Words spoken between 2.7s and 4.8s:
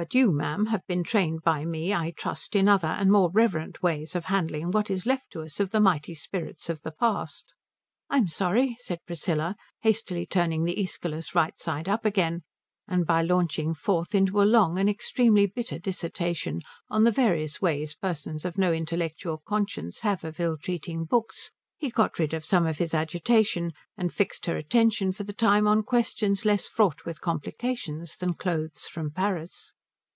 and more reverent ways of handling